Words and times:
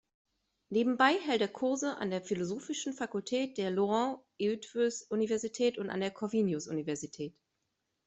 Nebenbei 0.71 1.13
hält 1.19 1.41
er 1.41 1.47
Kurse 1.47 1.97
an 1.99 2.09
der 2.09 2.23
Philosophischen 2.23 2.91
Fakultät 2.93 3.59
der 3.59 3.69
Loránd-Eötvös-Universität 3.71 5.77
und 5.77 5.91
an 5.91 5.99
der 5.99 6.09
Corvinus-Universität. 6.09 7.37